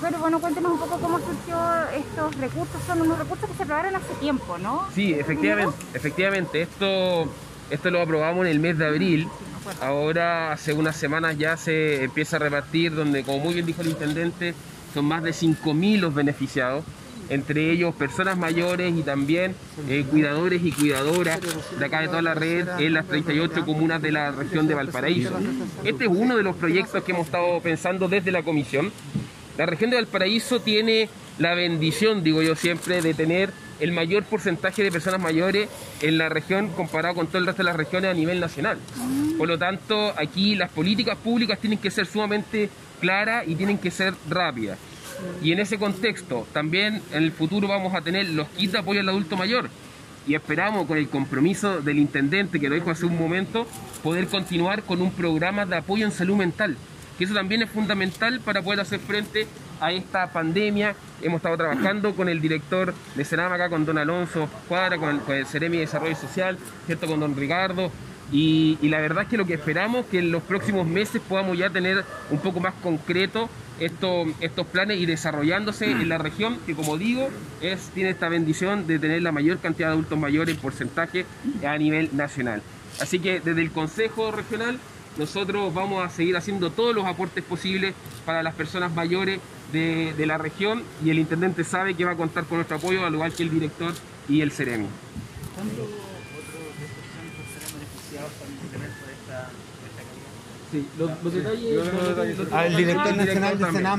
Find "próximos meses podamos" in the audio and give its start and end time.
70.42-71.58